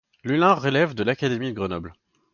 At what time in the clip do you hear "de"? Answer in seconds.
0.95-1.03, 1.49-1.53